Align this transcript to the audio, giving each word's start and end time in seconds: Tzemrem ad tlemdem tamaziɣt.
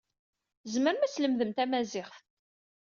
Tzemrem 0.63 1.01
ad 1.05 1.11
tlemdem 1.11 1.51
tamaziɣt. 1.57 2.15